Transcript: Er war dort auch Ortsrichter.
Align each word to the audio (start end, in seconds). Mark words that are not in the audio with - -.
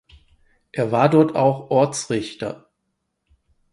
Er 0.71 0.91
war 0.91 1.09
dort 1.09 1.35
auch 1.35 1.69
Ortsrichter. 1.69 2.71